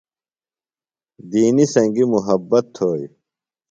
[1.29, 3.05] دینیۡ سنگیۡ محبت تھوئی